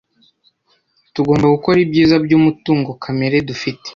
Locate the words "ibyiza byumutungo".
1.85-2.89